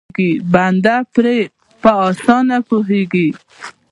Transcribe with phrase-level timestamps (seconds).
[0.53, 1.37] بنده پرې
[1.81, 3.27] په اسانه پوهېږي.